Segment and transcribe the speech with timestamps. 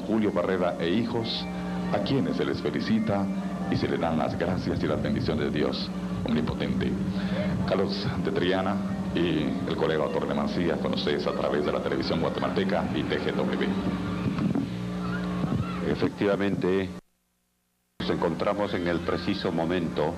[0.00, 1.44] Julio Barrera e hijos,
[1.92, 3.24] a quienes se les felicita
[3.70, 5.90] y se le dan las gracias y las bendiciones de Dios
[6.24, 6.90] omnipotente.
[7.68, 8.76] Carlos de Triana
[9.14, 13.02] y el colega autor de Mancía con ustedes a través de la televisión guatemalteca y
[13.02, 13.64] TGW.
[15.90, 16.90] Efectivamente,
[18.00, 20.14] nos encontramos en el preciso momento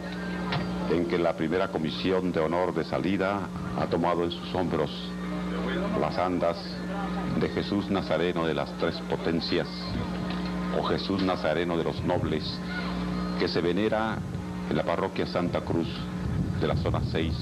[0.91, 3.41] en que la primera comisión de honor de salida
[3.79, 4.91] ha tomado en sus hombros
[6.01, 6.57] las andas
[7.41, 9.69] de Jesús Nazareno de las tres potencias
[10.79, 12.45] o Jesús Nazareno de los nobles
[13.39, 14.19] que se venera
[14.69, 15.89] en la parroquia Santa Cruz
[16.61, 17.33] de la zona 6,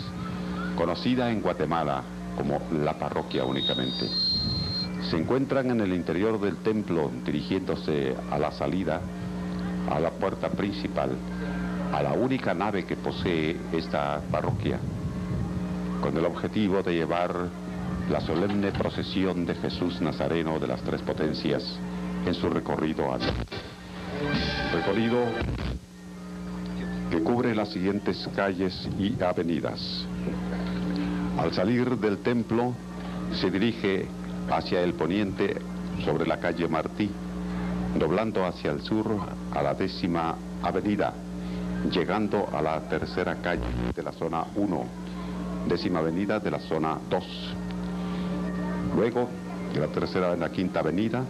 [0.76, 2.02] conocida en Guatemala
[2.36, 4.08] como la parroquia únicamente.
[5.10, 9.00] Se encuentran en el interior del templo dirigiéndose a la salida,
[9.90, 11.10] a la puerta principal,
[11.92, 14.78] a la única nave que posee esta parroquia,
[16.02, 17.48] con el objetivo de llevar
[18.10, 21.76] la solemne procesión de Jesús Nazareno de las Tres Potencias
[22.24, 23.18] en su recorrido a
[24.72, 25.24] Recorrido
[27.10, 30.06] que cubre las siguientes calles y avenidas.
[31.38, 32.74] Al salir del templo
[33.40, 34.06] se dirige
[34.50, 35.56] hacia el poniente
[36.04, 37.10] sobre la calle Martí,
[37.98, 39.16] doblando hacia el sur
[39.52, 41.12] a la décima avenida,
[41.90, 43.62] llegando a la tercera calle
[43.94, 44.84] de la zona 1,
[45.68, 47.65] décima avenida de la zona 2.
[48.96, 49.28] Luego
[49.74, 51.22] de la tercera a la quinta avenida,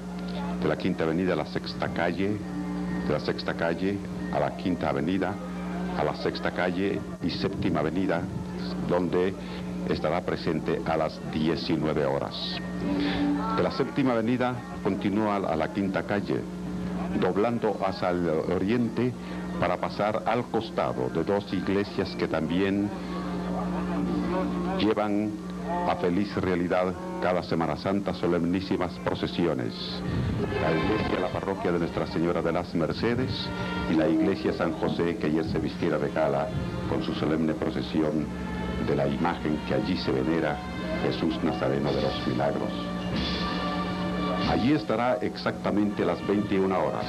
[0.63, 2.37] de la quinta avenida a la sexta calle,
[3.09, 3.99] de la sexta calle
[4.33, 5.35] a la quinta avenida,
[5.99, 8.23] a la sexta calle y séptima avenida,
[8.89, 9.35] donde
[9.89, 12.57] estará presente a las 19 horas.
[13.57, 16.41] De la séptima avenida continúa a la quinta calle,
[17.21, 19.13] doblando hacia el oriente
[19.59, 22.89] para pasar al costado de dos iglesias que también
[24.79, 25.33] llevan
[25.89, 29.73] a feliz realidad cada Semana Santa solemnísimas procesiones.
[30.61, 33.31] La iglesia, la parroquia de Nuestra Señora de las Mercedes
[33.91, 36.49] y la iglesia San José que ayer se vistiera de gala
[36.89, 38.27] con su solemne procesión
[38.87, 40.57] de la imagen que allí se venera,
[41.03, 42.71] Jesús Nazareno de los Milagros.
[44.51, 47.07] Allí estará exactamente a las 21 horas.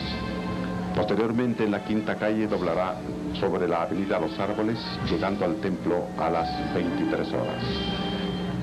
[0.96, 2.96] Posteriormente en la quinta calle doblará
[3.40, 4.80] sobre la avenida Los Árboles,
[5.10, 8.07] llegando al templo a las 23 horas.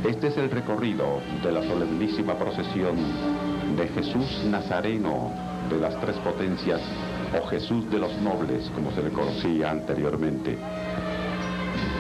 [0.05, 2.95] Este es el recorrido de la solemnísima procesión
[3.75, 5.33] de Jesús Nazareno
[5.71, 6.83] de las Tres Potencias
[7.33, 10.59] o Jesús de los Nobles, como se le conocía anteriormente.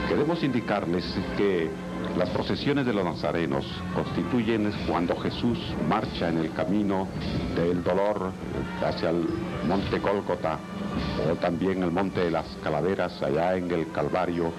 [0.06, 1.02] Queremos indicarles
[1.38, 1.70] que
[2.18, 7.08] las procesiones de los nazarenos constituyen cuando Jesús marcha en el camino
[7.56, 8.32] del dolor
[8.84, 9.26] hacia el
[9.66, 10.58] monte Cólcota
[11.32, 14.52] o también el monte de las calaveras allá en el Calvario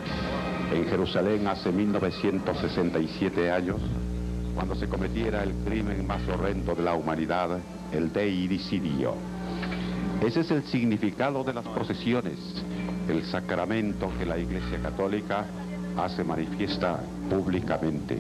[0.72, 3.78] en Jerusalén hace 1967 años,
[4.54, 7.60] cuando se cometiera el crimen más horrendo de la humanidad,
[7.92, 9.14] el deidicidio.
[10.26, 12.40] Ese es el significado de las procesiones,
[13.10, 15.46] el sacramento que la Iglesia Católica
[15.98, 17.00] hace manifiesta
[17.30, 18.20] públicamente.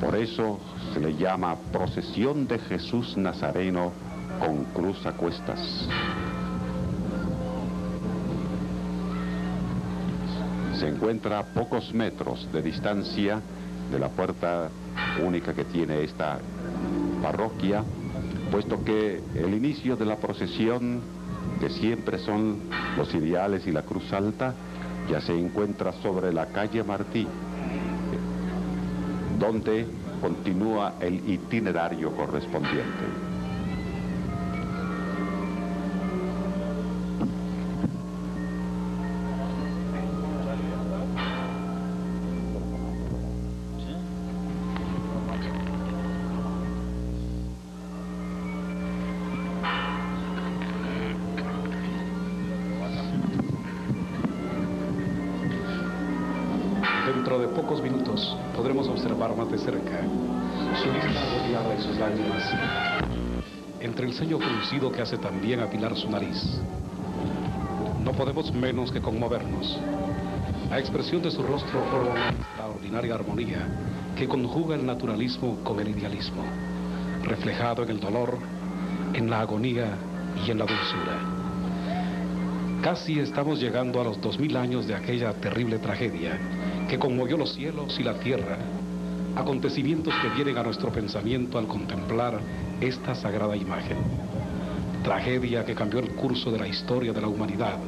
[0.00, 0.58] Por eso
[0.92, 3.92] se le llama procesión de Jesús Nazareno
[4.40, 5.88] con cruz a cuestas.
[10.76, 13.40] Se encuentra a pocos metros de distancia
[13.90, 14.70] de la puerta
[15.24, 16.38] única que tiene esta
[17.22, 17.84] parroquia,
[18.50, 21.00] puesto que el inicio de la procesión,
[21.60, 22.58] que siempre son
[22.96, 24.54] los ideales y la cruz alta,
[25.08, 27.26] ya se encuentra sobre la calle Martí,
[29.38, 29.86] donde
[30.20, 33.23] continúa el itinerario correspondiente.
[58.56, 60.00] Podremos observar más de cerca
[60.82, 62.42] su vista rodeada y sus lágrimas,
[63.80, 66.60] entre el ceño fruncido que hace también apilar su nariz.
[68.04, 69.78] No podemos menos que conmovernos.
[70.70, 73.66] La expresión de su rostro forma una extraordinaria armonía
[74.16, 76.42] que conjuga el naturalismo con el idealismo,
[77.22, 78.38] reflejado en el dolor,
[79.14, 79.96] en la agonía
[80.46, 81.43] y en la dulzura.
[82.84, 86.38] Casi estamos llegando a los dos mil años de aquella terrible tragedia
[86.86, 88.58] que conmovió los cielos y la tierra,
[89.34, 92.40] acontecimientos que vienen a nuestro pensamiento al contemplar
[92.82, 93.96] esta sagrada imagen.
[95.02, 97.78] Tragedia que cambió el curso de la historia de la humanidad.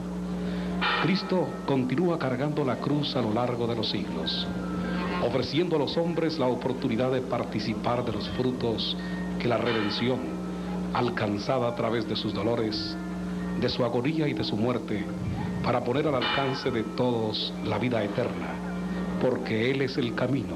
[1.03, 4.47] Cristo continúa cargando la cruz a lo largo de los siglos,
[5.23, 8.97] ofreciendo a los hombres la oportunidad de participar de los frutos
[9.39, 10.21] que la redención,
[10.95, 12.97] alcanzada a través de sus dolores,
[13.61, 15.05] de su agonía y de su muerte,
[15.63, 18.49] para poner al alcance de todos la vida eterna,
[19.21, 20.55] porque Él es el camino.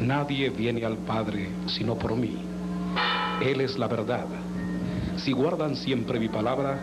[0.00, 2.36] Nadie viene al Padre sino por mí.
[3.42, 4.26] Él es la verdad.
[5.16, 6.78] Si guardan siempre mi palabra,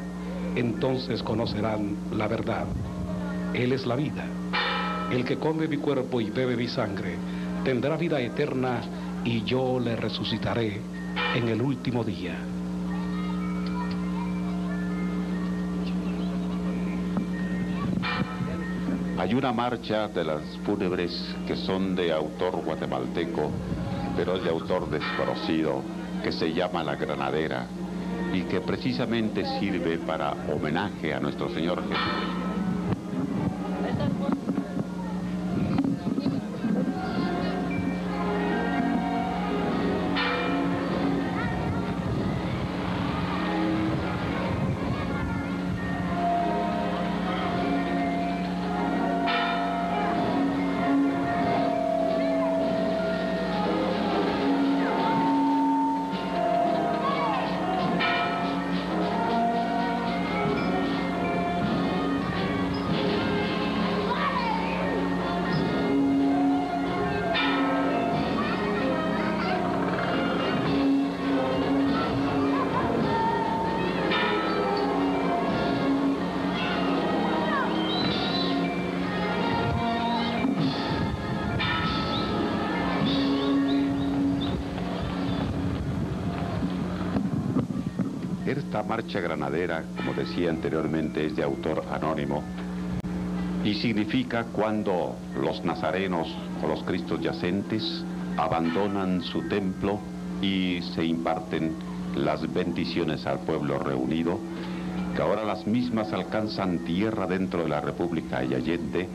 [0.56, 2.66] entonces conocerán la verdad.
[3.54, 4.26] Él es la vida.
[5.12, 7.16] El que come mi cuerpo y bebe mi sangre,
[7.64, 8.82] tendrá vida eterna
[9.24, 10.80] y yo le resucitaré
[11.36, 12.36] en el último día.
[19.28, 21.12] Hay una marcha de las fúnebres
[21.46, 23.52] que son de autor guatemalteco,
[24.16, 25.82] pero es de autor desconocido,
[26.24, 27.68] que se llama La Granadera
[28.34, 32.47] y que precisamente sirve para homenaje a nuestro Señor Jesucristo.
[88.78, 92.44] Esta marcha granadera, como decía anteriormente, es de autor anónimo
[93.64, 96.28] y significa cuando los nazarenos
[96.64, 98.06] o los cristos yacentes
[98.38, 100.00] abandonan su templo
[100.44, 101.74] y se imparten
[102.18, 104.38] las bendiciones al pueblo reunido,
[105.16, 109.10] que ahora las mismas alcanzan tierra dentro de la República y Allende,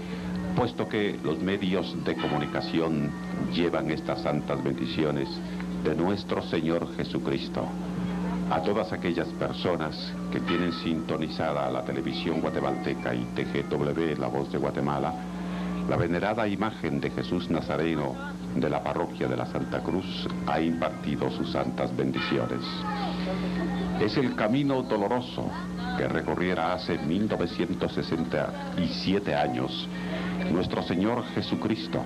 [0.56, 3.12] puesto que los medios de comunicación
[3.54, 5.28] llevan estas santas bendiciones
[5.84, 7.68] de nuestro Señor Jesucristo
[8.52, 14.58] a todas aquellas personas que tienen sintonizada la televisión guatemalteca y TGW, La Voz de
[14.58, 15.14] Guatemala,
[15.88, 18.14] la venerada imagen de Jesús Nazareno
[18.54, 22.60] de la parroquia de la Santa Cruz ha impartido sus santas bendiciones.
[24.02, 25.50] Es el camino doloroso
[25.96, 29.88] que recorriera hace 1967 años
[30.52, 32.04] nuestro Señor Jesucristo,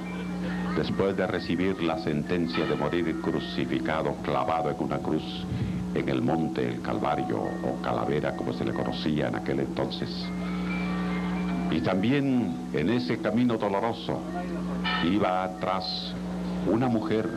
[0.77, 5.25] después de recibir la sentencia de morir crucificado, clavado en una cruz
[5.99, 10.11] en el monte el Calvario o Calavera como se le conocía en aquel entonces.
[11.71, 14.21] Y también en ese camino doloroso
[15.05, 16.15] iba atrás
[16.71, 17.29] una mujer,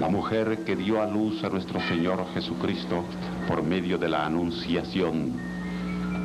[0.00, 3.04] la mujer que dio a luz a nuestro Señor Jesucristo
[3.48, 5.32] por medio de la anunciación,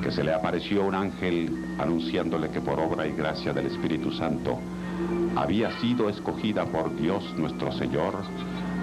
[0.02, 4.60] que se le apareció un ángel anunciándole que por obra y gracia del Espíritu Santo
[5.36, 8.16] había sido escogida por Dios nuestro Señor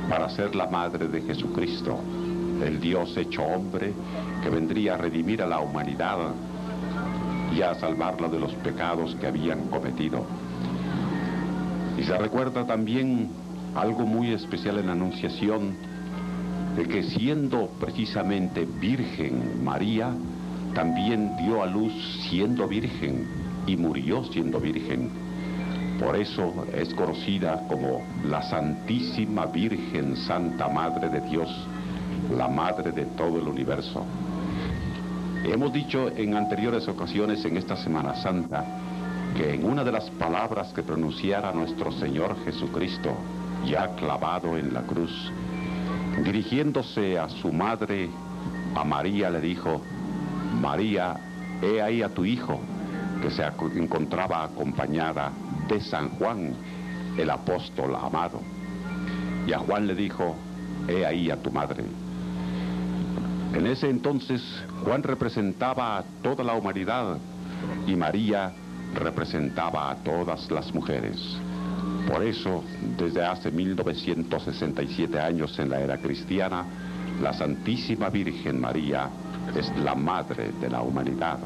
[0.08, 1.98] para ser la madre de Jesucristo
[2.64, 3.92] el Dios hecho hombre
[4.42, 6.18] que vendría a redimir a la humanidad
[7.54, 10.24] y a salvarla de los pecados que habían cometido.
[11.98, 13.28] Y se recuerda también
[13.74, 15.74] algo muy especial en la Anunciación,
[16.76, 20.12] de que siendo precisamente Virgen María,
[20.74, 21.92] también dio a luz
[22.28, 23.26] siendo virgen
[23.66, 25.08] y murió siendo virgen.
[25.98, 31.48] Por eso es conocida como la Santísima Virgen Santa Madre de Dios
[32.30, 34.04] la madre de todo el universo.
[35.44, 38.64] Hemos dicho en anteriores ocasiones en esta Semana Santa
[39.36, 43.14] que en una de las palabras que pronunciara nuestro Señor Jesucristo,
[43.66, 45.12] ya clavado en la cruz,
[46.24, 48.08] dirigiéndose a su madre,
[48.74, 49.82] a María, le dijo,
[50.60, 51.16] María,
[51.62, 52.58] he ahí a tu hijo,
[53.20, 53.44] que se
[53.76, 55.32] encontraba acompañada
[55.68, 56.54] de San Juan,
[57.16, 58.40] el apóstol amado.
[59.46, 60.34] Y a Juan le dijo,
[60.88, 61.84] he ahí a tu madre.
[63.54, 64.42] En ese entonces
[64.84, 67.18] Juan representaba a toda la humanidad
[67.86, 68.52] y María
[68.94, 71.38] representaba a todas las mujeres.
[72.10, 72.62] Por eso,
[72.96, 76.64] desde hace 1967 años en la era cristiana,
[77.20, 79.08] la Santísima Virgen María
[79.56, 81.38] es la madre de la humanidad.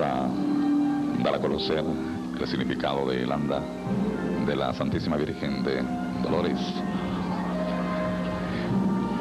[0.00, 0.28] A
[1.22, 1.84] dar a conocer
[2.40, 3.60] el significado de Landa
[4.46, 5.82] de la Santísima Virgen de
[6.22, 6.58] Dolores.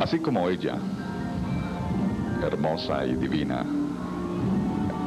[0.01, 0.77] Así como ella
[2.41, 3.65] hermosa y divina,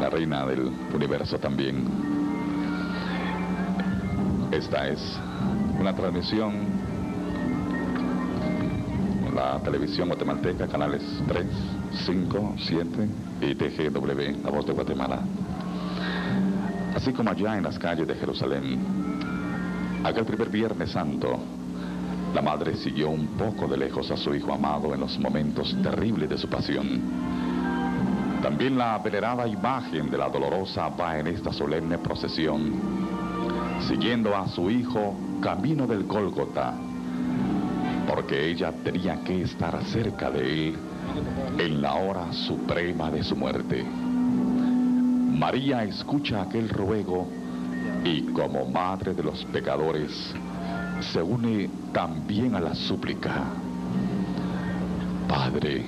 [0.01, 1.85] la reina del universo también.
[4.53, 5.19] Esta es
[5.79, 6.87] una transmisión
[9.37, 11.47] la televisión guatemalteca, canales 3,
[12.07, 13.09] 5, 7
[13.43, 15.21] y TGW, La Voz de Guatemala.
[16.97, 18.79] Así como allá en las calles de Jerusalén,
[20.03, 21.39] aquel primer Viernes Santo,
[22.35, 26.31] la madre siguió un poco de lejos a su hijo amado en los momentos terribles
[26.31, 27.03] de su pasión.
[28.41, 32.73] También la venerada imagen de la dolorosa va en esta solemne procesión,
[33.87, 36.73] siguiendo a su hijo camino del Gólgota,
[38.09, 40.79] porque ella tenía que estar cerca de él
[41.59, 43.85] en la hora suprema de su muerte.
[45.37, 47.29] María escucha aquel ruego
[48.05, 50.35] y como madre de los pecadores
[51.13, 53.45] se une también a la súplica.
[55.29, 55.85] Padre,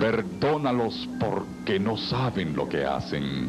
[0.00, 3.48] perdónalos porque no saben lo que hacen.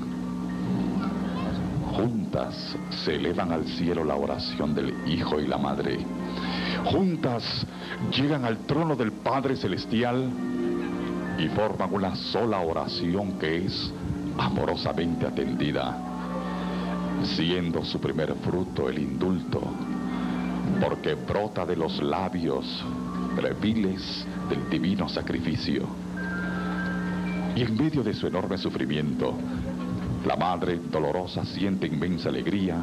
[1.96, 6.06] Juntas se elevan al cielo la oración del Hijo y la Madre.
[6.86, 7.66] Juntas
[8.16, 10.30] llegan al trono del Padre Celestial
[11.40, 13.92] y forman una sola oración que es
[14.38, 15.98] amorosamente atendida,
[17.24, 19.62] siendo su primer fruto el indulto,
[20.82, 22.84] porque brota de los labios
[23.36, 25.88] breviles del divino sacrificio.
[27.56, 29.36] Y en medio de su enorme sufrimiento,
[30.26, 32.78] la madre dolorosa siente inmensa alegría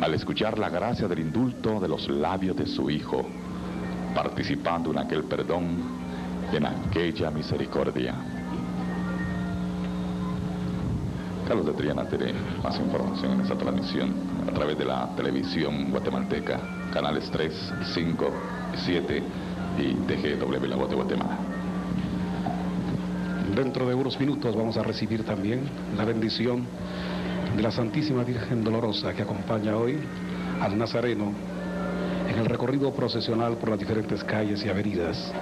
[0.00, 3.24] al escuchar la gracia del indulto de los labios de su hijo,
[4.14, 5.78] participando en aquel perdón,
[6.52, 8.33] en aquella misericordia.
[11.46, 12.32] Carlos de Triana tiene
[12.62, 14.14] más información en esta transmisión
[14.48, 16.58] a través de la televisión guatemalteca,
[16.90, 18.30] canales 3, 5,
[18.76, 19.22] 7
[19.78, 21.38] y TGW La Voz de Guatemala.
[23.54, 26.64] Dentro de unos minutos vamos a recibir también la bendición
[27.54, 29.98] de la Santísima Virgen Dolorosa que acompaña hoy
[30.62, 31.32] al Nazareno
[32.28, 35.32] en el recorrido procesional por las diferentes calles y avenidas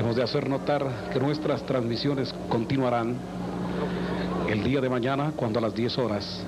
[0.00, 3.18] Hemos de hacer notar que nuestras transmisiones continuarán
[4.48, 6.42] el día de mañana cuando a las 10 horas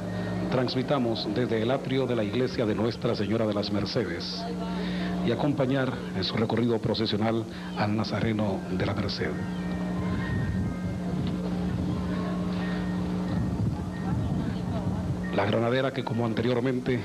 [0.51, 4.43] transmitamos desde el atrio de la iglesia de Nuestra Señora de las Mercedes
[5.27, 7.45] y acompañar en su recorrido procesional
[7.77, 9.31] al Nazareno de la Merced.
[15.37, 17.01] La granadera que como anteriormente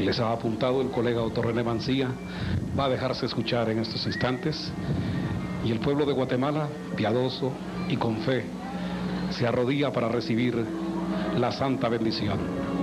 [0.00, 2.08] les ha apuntado el colega Otto René Mancía
[2.76, 4.72] va a dejarse escuchar en estos instantes
[5.64, 7.52] y el pueblo de Guatemala, piadoso
[7.88, 8.44] y con fe,
[9.30, 10.54] se arrodilla para recibir
[11.38, 12.73] la santa bendición.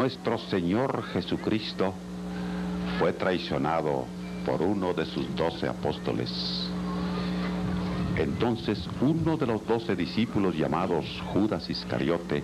[0.00, 1.92] Nuestro Señor Jesucristo
[2.98, 4.06] fue traicionado
[4.46, 6.30] por uno de sus doce apóstoles.
[8.16, 11.04] Entonces uno de los doce discípulos llamados
[11.34, 12.42] Judas Iscariote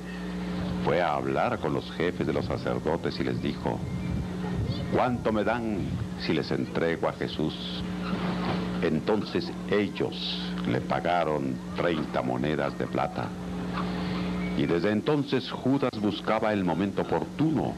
[0.85, 3.79] fue a hablar con los jefes de los sacerdotes y les dijo,
[4.95, 5.79] ¿cuánto me dan
[6.21, 7.83] si les entrego a Jesús?
[8.83, 13.31] Entonces ellos le pagaron 30 monedas de plata.
[14.57, 17.75] Y desde entonces Judas buscaba el momento oportuno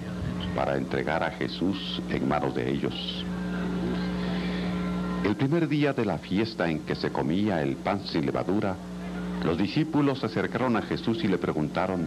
[0.54, 3.24] para entregar a Jesús en manos de ellos.
[5.24, 8.76] El primer día de la fiesta en que se comía el pan sin levadura,
[9.44, 12.06] los discípulos se acercaron a Jesús y le preguntaron,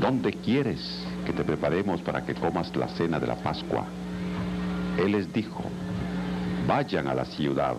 [0.00, 3.84] ¿dónde quieres que te preparemos para que comas la cena de la Pascua?
[4.98, 5.64] Él les dijo,
[6.66, 7.76] vayan a la ciudad,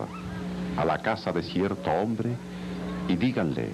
[0.76, 2.30] a la casa de cierto hombre,
[3.08, 3.70] y díganle,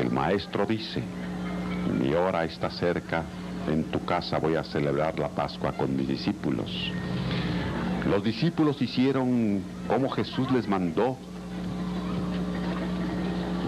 [0.00, 1.02] el maestro dice,
[1.92, 3.24] mi hora está cerca
[3.68, 6.90] en tu casa voy a celebrar la Pascua con mis discípulos.
[8.08, 11.16] Los discípulos hicieron como Jesús les mandó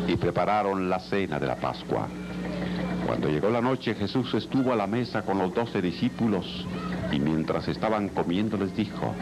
[0.09, 2.09] y prepararon la cena de la Pascua.
[3.07, 6.67] Cuando llegó la noche Jesús estuvo a la mesa con los doce discípulos
[7.13, 9.15] y mientras estaban comiendo les dijo,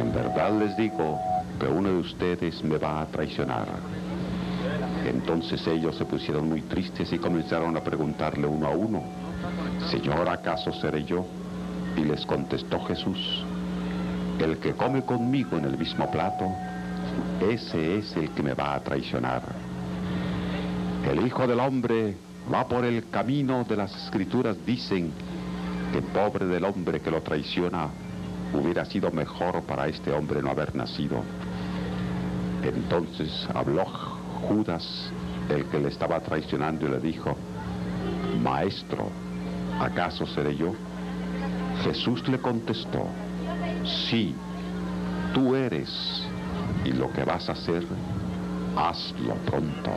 [0.00, 1.20] en verdad les digo
[1.60, 3.66] que uno de ustedes me va a traicionar.
[5.06, 9.02] Entonces ellos se pusieron muy tristes y comenzaron a preguntarle uno a uno,
[9.90, 11.26] Señor, ¿acaso seré yo?
[11.96, 13.44] Y les contestó Jesús,
[14.38, 16.50] el que come conmigo en el mismo plato,
[17.40, 19.42] ese es el que me va a traicionar.
[21.10, 22.16] El Hijo del Hombre
[22.52, 25.12] va por el camino de las escrituras, dicen
[25.92, 27.88] que pobre del hombre que lo traiciona,
[28.54, 31.22] hubiera sido mejor para este hombre no haber nacido.
[32.62, 33.84] Entonces habló
[34.48, 35.10] Judas,
[35.48, 37.36] el que le estaba traicionando, le dijo,
[38.42, 39.08] Maestro,
[39.80, 40.72] ¿acaso seré yo?
[41.84, 43.06] Jesús le contestó,
[43.84, 44.34] sí,
[45.34, 46.24] tú eres,
[46.84, 47.84] y lo que vas a hacer,
[48.76, 49.90] hazlo pronto.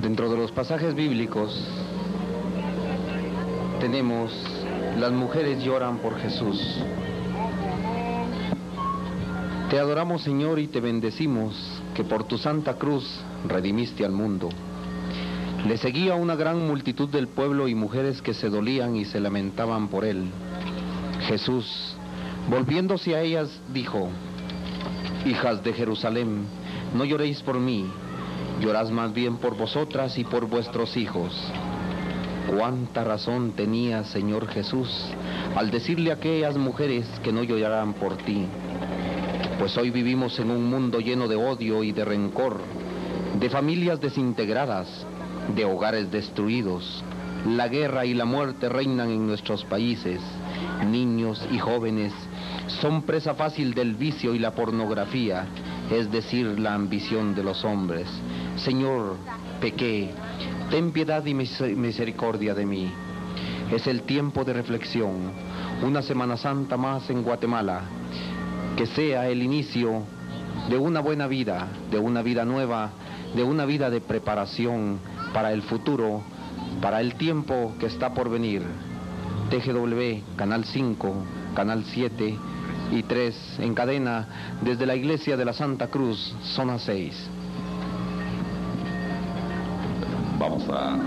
[0.00, 1.68] Dentro de los pasajes bíblicos
[3.80, 4.32] tenemos,
[4.98, 6.82] las mujeres lloran por Jesús.
[9.70, 14.48] Te adoramos Señor y te bendecimos que por tu santa cruz redimiste al mundo.
[15.66, 19.88] Le seguía una gran multitud del pueblo y mujeres que se dolían y se lamentaban
[19.88, 20.24] por él.
[21.26, 21.96] Jesús,
[22.50, 24.10] volviéndose a ellas, dijo,
[25.24, 26.44] Hijas de Jerusalén,
[26.94, 27.86] no lloréis por mí,
[28.60, 31.32] llorad más bien por vosotras y por vuestros hijos.
[32.46, 34.90] Cuánta razón tenía Señor Jesús
[35.56, 38.46] al decirle a aquellas mujeres que no lloraran por ti,
[39.58, 42.60] pues hoy vivimos en un mundo lleno de odio y de rencor,
[43.38, 45.06] de familias desintegradas,
[45.54, 47.02] de hogares destruidos.
[47.46, 50.20] La guerra y la muerte reinan en nuestros países.
[50.86, 52.12] Niños y jóvenes
[52.80, 55.46] son presa fácil del vicio y la pornografía,
[55.90, 58.08] es decir, la ambición de los hombres.
[58.56, 59.16] Señor,
[59.60, 60.10] pequé,
[60.70, 62.90] ten piedad y misericordia de mí.
[63.70, 65.32] Es el tiempo de reflexión,
[65.82, 67.82] una Semana Santa más en Guatemala,
[68.76, 70.02] que sea el inicio
[70.68, 72.90] de una buena vida, de una vida nueva,
[73.34, 74.98] de una vida de preparación
[75.32, 76.22] para el futuro,
[76.80, 78.62] para el tiempo que está por venir.
[79.50, 81.14] TGW, Canal 5,
[81.54, 82.36] Canal 7
[82.92, 87.30] y 3 en cadena desde la Iglesia de la Santa Cruz, zona 6.
[90.38, 90.98] Vamos a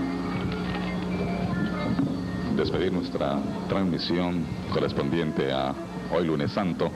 [2.56, 5.74] despedir nuestra transmisión correspondiente a
[6.12, 6.90] hoy lunes santo,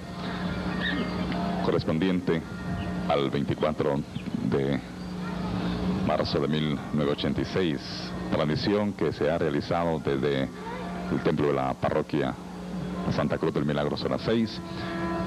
[1.65, 2.43] correspondiente
[3.09, 4.01] al 24
[4.51, 4.81] de
[6.07, 7.81] marzo de 1986,
[8.31, 10.49] transmisión que se ha realizado desde
[11.11, 12.35] el templo de la parroquia
[13.13, 14.61] Santa Cruz del Milagro Zona 6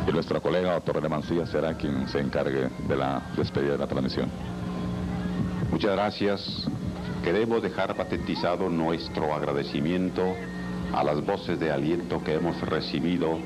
[0.07, 3.87] y nuestra colega doctor René Mancilla será quien se encargue de la despedida de la
[3.87, 4.29] transmisión.
[5.71, 6.67] Muchas gracias.
[7.23, 10.35] Queremos dejar patentizado nuestro agradecimiento
[10.93, 13.39] a las voces de aliento que hemos recibido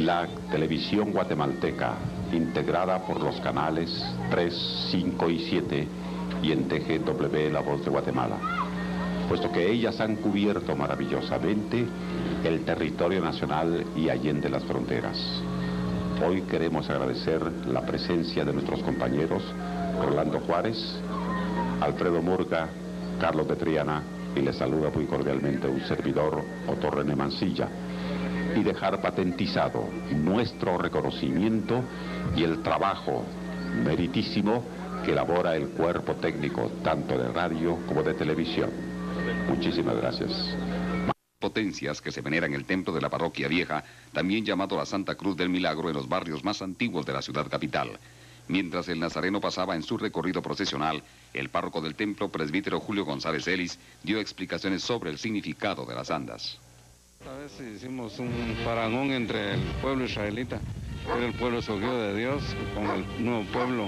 [0.00, 1.94] la televisión guatemalteca,
[2.32, 3.90] integrada por los canales
[4.30, 5.88] 3, 5 y 7
[6.42, 8.36] y en TGW La Voz de Guatemala,
[9.28, 11.86] puesto que ellas han cubierto maravillosamente
[12.44, 15.18] el territorio nacional y allende las fronteras.
[16.26, 19.42] Hoy queremos agradecer la presencia de nuestros compañeros
[20.04, 21.00] Rolando Juárez,
[21.80, 22.68] Alfredo Murga,
[23.20, 24.02] Carlos de Triana
[24.34, 27.68] y les saluda muy cordialmente un servidor, Otto René Mancilla,
[28.56, 31.82] y dejar patentizado nuestro reconocimiento
[32.36, 33.24] y el trabajo
[33.84, 34.64] meritísimo
[35.04, 38.70] que elabora el cuerpo técnico tanto de radio como de televisión.
[39.48, 40.54] Muchísimas gracias
[41.42, 45.16] potencias que se veneran en el templo de la parroquia vieja, también llamado la Santa
[45.16, 47.98] Cruz del Milagro en los barrios más antiguos de la ciudad capital.
[48.48, 51.02] Mientras el nazareno pasaba en su recorrido procesional,
[51.34, 56.10] el párroco del templo, presbítero Julio González Ellis, dio explicaciones sobre el significado de las
[56.10, 56.58] andas.
[57.22, 60.58] Esta vez hicimos un parangón entre el pueblo israelita,
[61.06, 62.42] que era el pueblo escogido de Dios,
[62.74, 63.84] con el nuevo pueblo,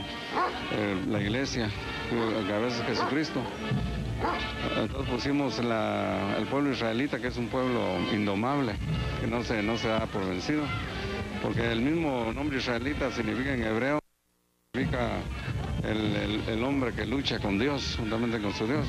[0.70, 3.40] eh, la iglesia, a veces Jesucristo.
[4.77, 8.77] Entonces pusimos el pueblo israelita, que es un pueblo indomable,
[9.20, 10.62] que no se, no se da por vencido,
[11.42, 13.99] porque el mismo nombre israelita significa en hebreo,
[14.73, 15.11] significa
[15.83, 18.87] el, hombre que lucha con Dios, juntamente con su Dios.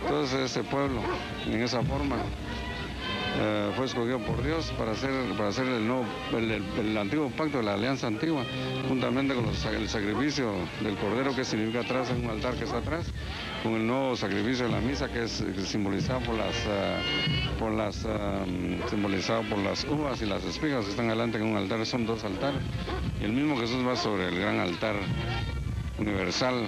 [0.00, 1.02] Entonces ese pueblo,
[1.46, 2.16] en esa forma,
[3.38, 7.64] eh, fue escogido por Dios para hacer, para hacer el, nuevo, el, antiguo pacto de
[7.64, 8.44] la alianza antigua,
[8.88, 13.12] juntamente con el sacrificio del cordero que significa atrás en un altar que está atrás,
[13.62, 16.98] con el nuevo sacrificio de la misa que es simbolizado por las, ah,
[17.58, 18.44] por las, ah,
[18.88, 22.24] simbolizado por las uvas y las espigas que están adelante en un altar, son dos
[22.24, 22.62] altares.
[23.20, 24.96] Y el mismo Jesús va sobre el gran altar
[25.98, 26.66] universal,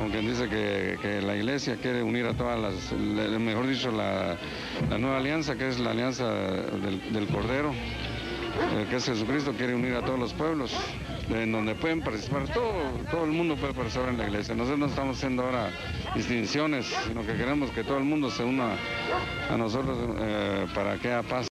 [0.00, 2.92] como quien dice que, la iglesia quiere unir a todas las,
[3.38, 4.38] mejor dicho, la,
[4.98, 10.00] nueva alianza, que es la alianza del, Cordero, eh, que es Jesucristo, quiere unir a
[10.00, 10.74] todos los pueblos,
[11.28, 12.72] en donde pueden participar, todo,
[13.10, 14.54] todo el mundo puede participar en la iglesia.
[14.54, 15.70] Nosotros no estamos haciendo ahora
[16.14, 18.76] distinciones, sino que queremos que todo el mundo se una
[19.50, 21.48] a nosotros eh, para que haya paz.